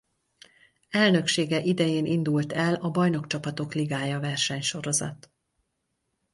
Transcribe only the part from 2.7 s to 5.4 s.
a Bajnokcsapatok Ligája versenysorozat.